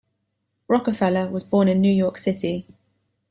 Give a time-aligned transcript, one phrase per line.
[0.67, 2.65] Rockefeller was born in New York City.